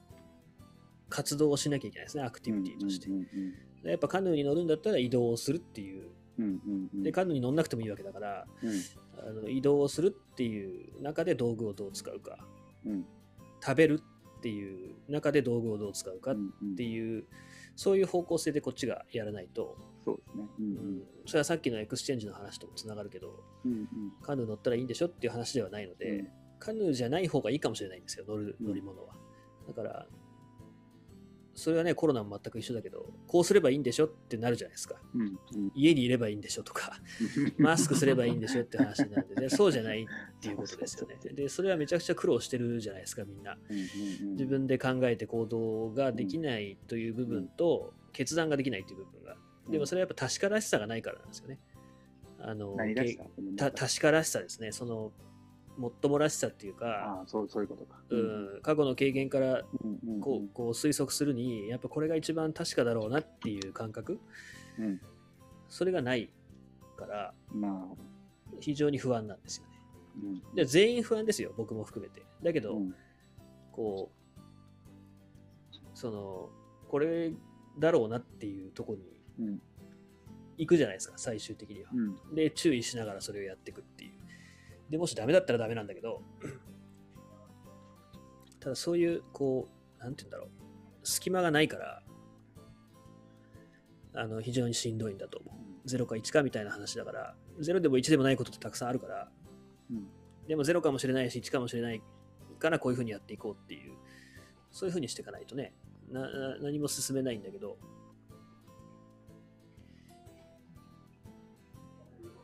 [1.10, 3.10] 活動をしなきゃいけないですね、アクティビティとして
[3.88, 6.10] やっぱカヌーに乗るんだったら移動をするっていう。
[6.40, 7.04] うんうんうん。
[7.04, 8.72] で、カヌーに乗んなくてもいいわけだから、うん
[9.16, 12.38] あの移動をするっていう中で道具をどう使うか。
[12.86, 13.06] うん。
[13.62, 14.02] 食べる
[14.40, 16.76] っていう中で道具をどう使うかっうんうん。
[16.76, 17.26] ていう、
[17.76, 20.48] そういう方向性でこっちがやらないと、そうですね。
[20.60, 20.66] うん。
[20.66, 21.04] うん。
[21.26, 23.88] それはさっきの exchange の話ともつながるけど、うんうん。
[24.22, 26.28] カヌー乗ったらいいんでしょっていう話ではないので、うん。
[26.60, 28.68] カヌーじゃない方がいいかもしれないんですよ、乗るうん。
[28.68, 29.14] 乗り物は。
[29.68, 30.08] だから、
[31.56, 34.96] それはね、コロナも全く一緒だけど、こうすればいいんでしょってなるじゃないですか。
[35.14, 37.00] うんうん家にいればいいんでしょとか、
[37.58, 40.06] マスクすればいいんでしょって話なんで、ね、 そうじゃないっ
[40.42, 41.18] ていうことですよね。
[41.34, 43.58] で、それはめちゃくちゃ苦労してるじゃないですか、みんな。
[43.70, 49.38] うんうんうん自分で考えて行動ができないという部分と、決断ができないという部分が。
[49.70, 51.60] でもそれはやっぱ確からしさがないからなんですよね。
[52.40, 52.76] あの、
[53.58, 54.72] 確からしさですね。
[54.72, 55.14] その、
[55.78, 57.98] もっともらしさっていうか、そうそういうことか。
[58.10, 58.18] う
[58.58, 59.64] ん、過去の経験から
[60.22, 64.20] こうこう推測するに、やっぱこれが一番確かだろうなっていう感覚、
[64.80, 65.02] うん
[65.70, 66.30] それがない
[66.98, 67.34] から。
[68.60, 69.74] 非常に不安なんですよね。
[70.24, 72.24] うんで全員不安ですよ、僕も含めて。
[72.44, 72.96] だけど、うん
[73.72, 76.50] こう、その、
[76.88, 77.34] これ
[77.80, 79.62] だろうなっていうところにうん
[80.58, 81.90] 行くじゃないですか、最終的には。
[81.94, 84.12] うんで、注意しながらそれをやっていくっていう。
[84.94, 86.22] で、もしダメだったらダメなんだけど、
[88.62, 90.50] ただそういう、こう、なんて言うんだろう、
[91.04, 92.04] 隙間がないから、
[94.14, 95.88] あの、非常にしんどいんだと思う。
[95.88, 99.32] 0か1かみたいな話だから、0でも1でもないことってたくさんあるから、
[99.90, 100.08] うん
[100.48, 102.04] でも0かもしれないし、1かもしれない
[102.60, 103.96] からこういうふうにやっていこうっていう、
[104.72, 105.74] そういうふうにしていかないとね、
[106.12, 107.80] なな何も進めないんだけど、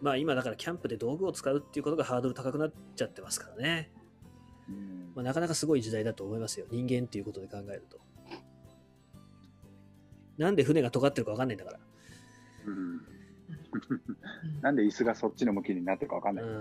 [0.01, 3.91] まあ今だからキャンプで道具を使うっていうことがハードル高くなっちゃってますからね。
[4.69, 6.65] うんまあ、なかなかすごい時代だと思いますよ。
[6.69, 7.97] 人間っていうことで考えると。
[10.37, 11.79] なんで船が尖ってるか分かんないんだから。
[12.67, 13.01] うん
[14.61, 16.45] なんで椅子がそっちの向きになってるかわかんない。
[16.45, 16.51] うん、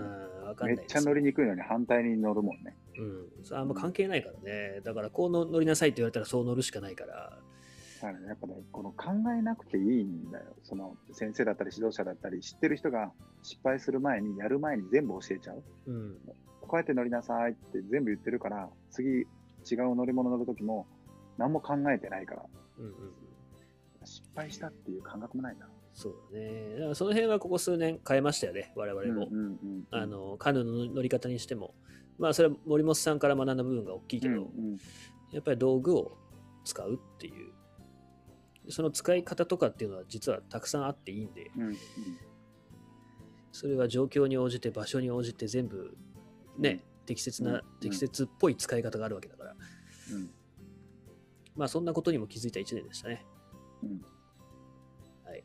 [0.45, 2.75] 分かんめないですっちゃ乗りにくいのに反対に乗るもんね。
[2.97, 3.27] うん。
[3.43, 4.81] それあんま関係ないからね。
[4.83, 7.39] だからこうの乗りなさいって言われたらそう乗るしかないから。
[8.01, 10.55] だからね、やっぱね、この考えなくていいんだよ。
[10.63, 13.11] その先生だったり指導者だったり、知ってる人が
[13.43, 15.63] 失敗する前に、やる前に全部教えちゃう。
[15.87, 16.17] うん。
[16.61, 20.87] こうやって乗りなさいって全部言ってるから、次違う乗り物乗るときも
[21.37, 22.45] 何も考えてないから、
[22.77, 22.95] うんうんうん。
[24.05, 25.67] 失敗したっていう感覚もないんだ。
[25.93, 26.75] そうだね。
[26.75, 28.71] だからその辺はここ数年変えましたよね。
[28.75, 29.27] 我々も。
[29.29, 31.73] うんうんうんあの、カヌーの乗り方にしても。
[32.17, 34.41] まあそれは森本さんから学んだ部分が大きいけど、うんう
[34.75, 34.77] ん
[35.31, 36.17] やっぱり道具を
[36.65, 37.58] 使うっていう。
[38.69, 41.77] その使い方とかっていうのは実はたくさんあっていいんで、うんうん。
[43.51, 45.97] それは状況に応じて場所に応じて全部
[46.57, 47.61] ね、適切な、うん。
[47.79, 49.55] 適切っぽい使い方があるわけだから、
[50.13, 50.29] うん。
[51.55, 53.25] まあそんなことにも気づいた1年でしたね。
[53.83, 54.01] うん。
[55.25, 55.43] はい。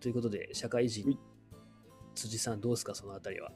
[0.00, 1.18] ということで、社会人はい、
[2.14, 3.52] 辻さんどうですか、そのあたりは。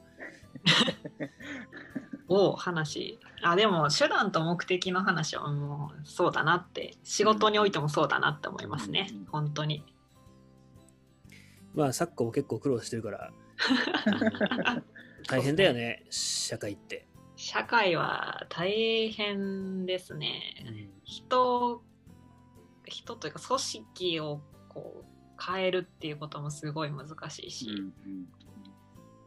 [2.31, 9.25] お話あでも手段と目的の話はもうそうだなって仕事においてもそうだなって思いますね、うん。
[9.25, 9.83] 本当に。
[11.73, 13.31] まあ昨今も結構苦労してるから、
[15.27, 17.07] 大変だよね、社会って。
[17.35, 20.89] 社会は大変ですね。
[21.03, 21.81] 人
[22.85, 28.25] 人というか組織をこう変えるっていうこともすごい難しいし、うんうん。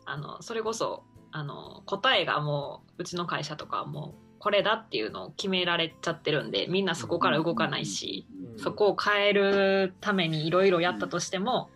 [0.04, 1.04] あのそれこそ
[1.36, 11.70] あの答えがもううちの会社とかはもうこれだっていうのを決められちゃってるんでみんなそこから動かないし、そこを変えるためにいろいろやったとしても、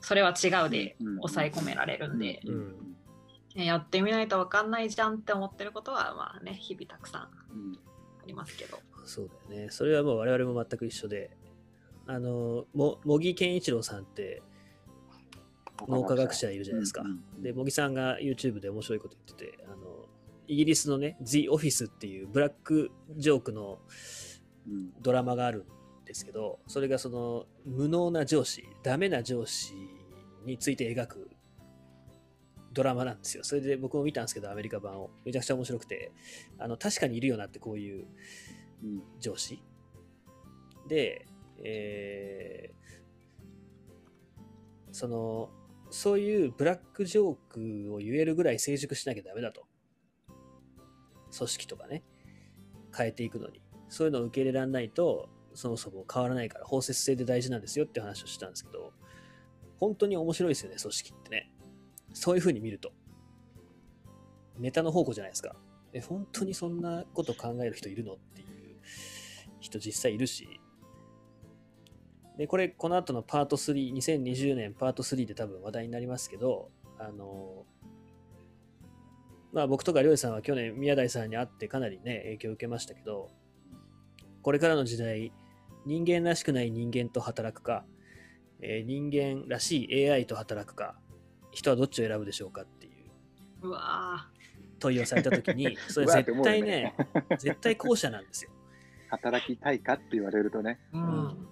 [0.00, 2.74] それは違うで抑え込められるんで、うん
[3.54, 7.78] やってみないと分かんないじゃんって思ってることはまあね日々たくさんあうん
[8.26, 8.78] りますけど。
[9.04, 9.70] そうだよね。
[9.70, 11.30] それはもう我々も全く一緒で、
[12.06, 14.42] あの、も茂木健一郎さんって
[15.86, 17.04] 脳科学者いるじゃないですか。
[17.38, 20.06] で、茂木さんが YouTube で面白いこと言ってて、あの、
[20.46, 23.78] イギリスのね、The Office っていうブラックジョークの
[24.66, 25.66] うんドラマがある
[26.02, 29.74] んですけど、それがその無能な上司、ダメな上司
[30.44, 31.30] について描く
[32.72, 33.44] ドラマなんですよ。
[33.44, 35.10] それで僕も見たんですけど、アメリカ版を。
[35.24, 36.12] めちゃくちゃ面白くて、
[36.58, 38.06] あの、確かにいるよなってこういう
[38.82, 39.62] うん上司。
[40.88, 41.26] で、
[41.62, 42.78] えー
[44.92, 45.50] その、
[45.90, 49.66] そういうブラックジョークを言えるぐらい成熟しなきゃダメだと。
[51.36, 52.02] 組織とかね、
[52.96, 53.62] 変えていくのに。
[53.88, 58.92] そういうのを受け入れられないと、そもそも変わらないから、包摂性で大事なんですよって話をしたんですけど、
[59.78, 61.50] 本当に面白いですよね、組織ってね。
[62.12, 62.92] そういう風に見ると。
[64.58, 65.56] ネタの宝庫じゃないですか。
[65.92, 68.14] え、本当にそんなこと考える人いるの？
[68.14, 68.48] っていう
[69.60, 70.57] 人実際いるし。
[72.38, 77.66] で、これ、この後のパート3、2020年パート3で多分話題になりますけど、あの、
[79.52, 83.30] まあ僕とかりょうさんは去年宮台さんに会ってかなりね、影響を受けましたけど、
[84.42, 85.32] これからの時代、
[85.84, 87.84] 人間らしくない人間と働くか、
[88.60, 90.96] えー人間らしい AI と働くか、
[91.50, 92.90] 人はどっちを選ぶでしょうかってい
[93.62, 93.68] う。
[93.68, 94.28] うわ
[94.78, 96.60] 問いをされたときに、 それ絶思うよね。
[96.60, 96.94] 対ね、
[97.36, 98.52] 絶対後者なんですよ。
[99.08, 100.78] 働きたいかって言われるとね。
[100.92, 101.48] ーうん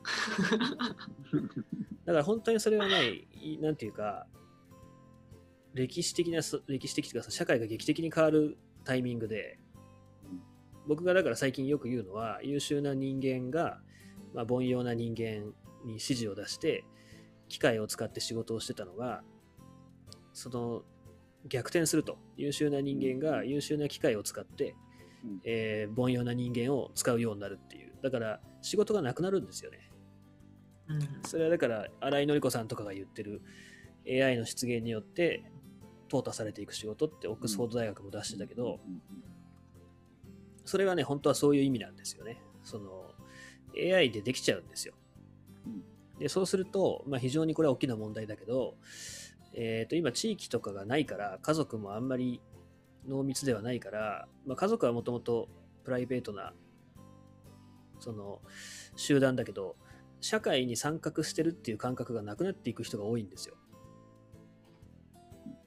[2.07, 4.27] だから本当にそれはね、いなんていうか、
[5.75, 9.59] 歴史的なそ、歴史的というか、社会が劇的に変わるタイミングで
[10.25, 10.41] うん、
[10.87, 13.81] 僕がだから最近よく言うのは、優秀な人間が、
[14.33, 15.53] まあ、凡庸な人間
[15.85, 16.85] に指示を出して、
[17.49, 19.23] 機械を使って仕事をしてたのが、
[20.33, 20.83] その
[21.49, 22.19] 逆転すると。
[22.37, 24.75] 優秀な人間が優秀な機械を使って、
[25.25, 27.93] うんえー凡庸な人間を使うようになるっていう。
[28.03, 29.91] だから仕事がなくなるんですよね。
[30.89, 33.43] うんそれはだから、新井紀子さんとかが言ってる
[34.09, 35.45] AI の出現によって、
[36.09, 39.03] 淘汰されていく仕事ってオックスフォード大学も出してたけど、うん
[40.67, 42.43] それはね、本当はそういう意味なんですよね。
[42.64, 43.14] その
[43.77, 44.95] AI でできちゃうんですよ。
[46.19, 48.77] でそうすると、まあ、非常にこれは大きな問題だけど、
[49.55, 52.41] えー、と今、地域とかがないから、家族もあんまり
[53.09, 55.49] 濃密ではないから、まあ、家族はもともと
[55.85, 56.53] プライベートな
[58.01, 58.41] その
[58.97, 59.77] 集団だけど、
[60.21, 63.57] 社会に参画してるっていう感覚がなくなっていく人が多いんですよ。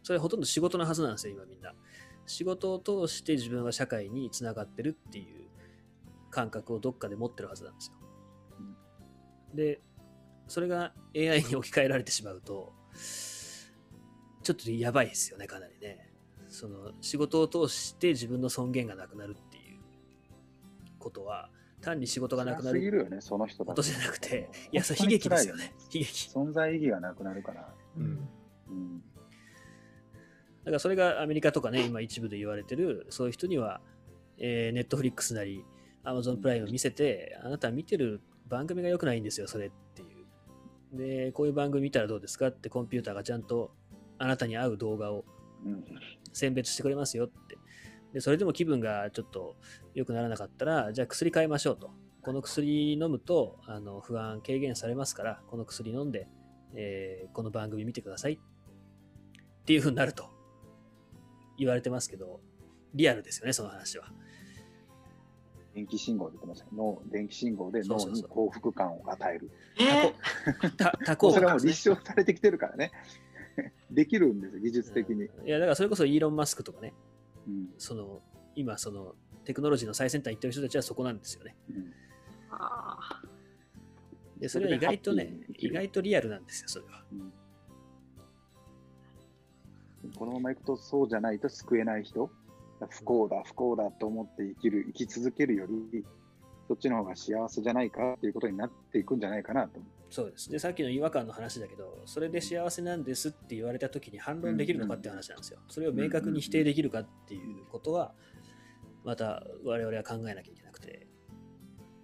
[0.03, 1.73] それほとんど仕事のはずなんですよ、今みんな。
[2.25, 5.49] 仕事を通して自分は社会につながってるっていう
[6.29, 7.97] 感覚をどっかで持ってるはずなんですよ。
[9.53, 9.81] で、
[10.47, 12.73] それが AI に置き換えられてしまうと、
[14.43, 16.08] ちょっとやばいですよね、かなりね。
[16.59, 19.79] その仕事を通して自分の尊厳がなくなるっていう
[20.99, 21.49] ことは、
[21.79, 25.73] 単に仕事がなくなる辛すぎるよね、その人ことじゃなくて、いや、それ悲劇ですよね。
[25.85, 26.29] 悲劇。
[26.29, 27.73] 存在意義がなくなるから。
[27.95, 28.27] うん
[28.67, 29.03] うん
[30.59, 33.79] だからそれがアメリカとかね、今一部で言われてる、そういう人には、
[34.37, 35.63] えー、ネットフリックスなり、
[36.03, 40.05] アマゾンプライム見せて、あなた見てる番組が良くないんですよ、それってい
[40.93, 40.97] う。
[40.97, 43.71] で、こういう番組見たらどうですかってコンピューターがちゃんと
[44.17, 45.23] あなたに合う動画を
[45.65, 45.83] うん
[46.33, 47.57] 選別してくれますよって。
[48.13, 49.55] で、それでも気分がちょっと
[49.93, 51.91] 良くならなかったら、じゃあ薬変えましょうと。
[52.21, 56.27] この薬飲むとあの不安軽減されますから、この薬飲んで、
[56.73, 58.37] えーこの番組見てくださいっ
[59.65, 60.29] ていう風になると
[61.57, 62.41] 言われてますけど、
[62.93, 64.11] リアルですよね、その話は。
[65.73, 69.51] 電気信号で言ってましたけど脳電気信号で脳そうそうそうに幸福感を与える。
[69.79, 70.13] え
[70.71, 72.91] た多幸それはもう立証されてきてるからね。
[73.91, 75.25] できるんですよ、技術的に。
[75.25, 76.93] うんいや、だからそれこそイーロン・マスクとかね、
[77.47, 78.21] うんその
[78.55, 81.55] 今、そのテクノロジーの最先端行ってる人たちはそこなんですよね。
[81.69, 81.93] うん
[82.51, 83.21] あ
[84.37, 87.05] で、それは意外とね意外とリアルなんですよ、それは。
[87.11, 87.33] うん
[90.17, 92.31] このままいくとそうじゃないと救えない人、
[92.89, 96.05] 不幸だ、不幸だと思って生きる、生き続けるより、
[96.67, 99.79] そっちの方が幸せじゃないかっていうことになっていくんじゃないかなと。
[100.09, 100.49] そうです。
[100.49, 105.59] で、さっきの違和感の話だけど、それで幸せなんですって言われたときに反論できるのかって話なんですよ。
[105.67, 108.13] それを明確に否定できるかっていうことは、
[109.03, 111.07] また我々は考えなきゃいけなくて。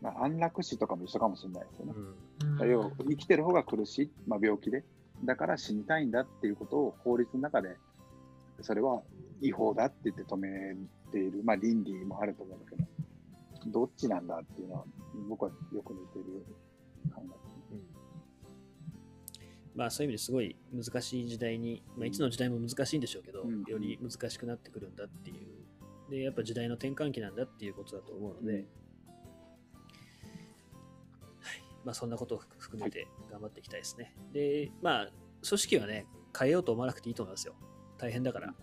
[0.01, 1.93] まあ、安楽死とかも一緒かもしれないですよね。
[1.95, 4.83] うんー要は生きてる方が苦しい、まあ、病気で。
[5.23, 7.77] だから死にたいんだっていうことを法律の中で、
[8.61, 9.01] それは
[9.41, 10.75] 違法だって言って止め
[11.11, 12.85] ている、まあ、倫理もあると思うんだけど、
[13.71, 14.85] どっちなんだっていうのは、
[15.27, 16.45] 僕はよく似てる
[17.13, 17.54] 考え
[19.75, 26.11] まあそういう意味ですごい難しい時代に、まあ、いつの時代も難しいんでしょうけど、うんより難しくなってくるんだっていう。
[26.11, 28.65] で、やっぱ時代の転換期なんだっていうことだと思うので、うんはい
[31.83, 34.15] まあそんなことを含めて頑張っていきたいですね。
[34.31, 35.07] で、まあ
[35.47, 36.07] 組織はね、
[36.37, 37.53] 変えようと思わなくていいと思いますよ。
[37.97, 38.55] 大変だから。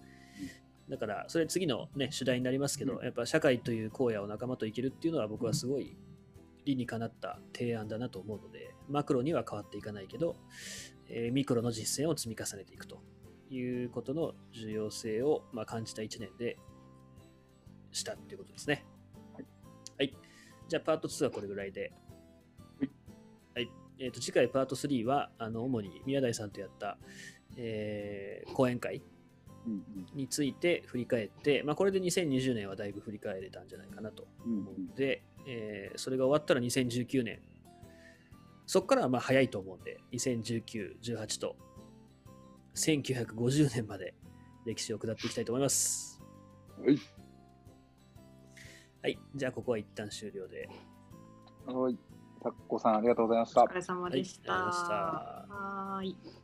[0.89, 5.97] だから、それ次のね、主題になりますけど、うんやっぱ社会という荒野を仲間と生きるっていうのは僕はすごい
[6.65, 10.37] 理にかなった提案だなと思うので、マクロには変わっていかないけど、
[11.09, 13.03] えーミクロの実践を積み重ねていくと
[13.51, 16.59] いうことの重要性を、まあ、感じた1年で
[17.91, 18.87] したっていうことですね。
[19.35, 19.45] はい。
[19.99, 20.17] はい、
[20.69, 21.93] じゃあ、パート2はこれぐらいで。
[22.81, 22.91] はい。
[23.55, 23.71] はい。
[23.99, 26.99] えーと次回パート3は、あの主に宮台さんとやった、
[27.57, 29.03] えー講演会
[29.67, 29.85] うん
[30.15, 37.41] について振り返って、まあ、これで2020年はだいぶ振り返れたんじゃないかなとうん思うので、えーそれが終わったら2019年、
[38.73, 41.57] そこからはまあ早いと思うんで、2019、18と
[42.75, 44.15] 1950年まで
[44.65, 46.23] 歴史を下っていきたいと思います。
[46.83, 46.99] はい。
[49.03, 50.71] はい、じゃあここは一旦終了で。
[51.67, 51.99] はい。
[52.43, 53.75] タッコさん、ありがとうございましたお疲。
[53.75, 54.53] れ様でした。
[54.55, 56.42] はいありがとうございましたはーい。